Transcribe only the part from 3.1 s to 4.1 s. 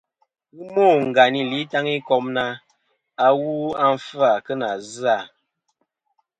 "awu a nɨn